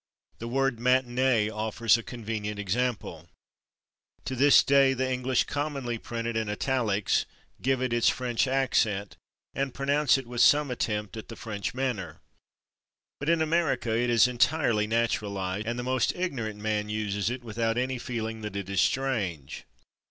The 0.39 0.47
word 0.47 0.77
/matinée/ 0.77 1.51
offers 1.51 1.95
a 1.95 2.01
convenient 2.01 2.57
example. 2.57 3.29
To 4.25 4.35
this 4.35 4.63
day 4.63 4.95
the 4.95 5.07
English 5.07 5.43
commonly 5.43 5.99
print 5.99 6.27
it 6.27 6.35
in 6.35 6.49
italics, 6.49 7.27
give 7.61 7.83
it 7.83 7.93
its 7.93 8.09
French 8.09 8.47
accent, 8.47 9.15
and 9.53 9.75
pronounce 9.75 10.17
it 10.17 10.25
with 10.25 10.41
some 10.41 10.71
attempt 10.71 11.17
at 11.17 11.27
the 11.27 11.35
French 11.35 11.75
manner. 11.75 12.19
But 13.19 13.29
in 13.29 13.43
America 13.43 13.95
it 13.95 14.09
is 14.09 14.27
entirely 14.27 14.87
naturalized, 14.87 15.67
and 15.67 15.77
the 15.77 15.83
most 15.83 16.13
ignorant 16.15 16.59
man 16.59 16.87
[Pg154] 16.87 16.89
uses 16.89 17.29
it 17.29 17.43
without 17.43 17.77
any 17.77 17.99
feeling 17.99 18.41
that 18.41 18.55
it 18.55 18.71
is 18.71 18.81
strange. 18.81 19.65